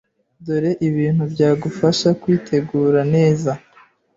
[0.45, 3.51] dore ibintu byagufasha kwitegura neza